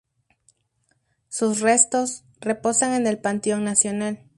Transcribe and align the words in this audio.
Sus 1.29 1.59
restos 1.59 2.23
reposan 2.39 2.93
en 2.93 3.05
el 3.05 3.19
Panteón 3.19 3.63
Nacional. 3.65 4.17